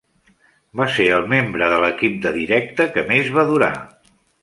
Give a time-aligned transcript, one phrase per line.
[0.81, 3.73] Va ser el membre de l'equip de directe que més va durar.